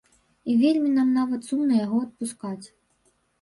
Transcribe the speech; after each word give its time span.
І 0.53 0.53
вельмі 0.61 0.93
нам 0.93 1.11
нават 1.17 1.45
сумна 1.49 1.77
яго 1.85 2.01
адпускаць. 2.07 2.67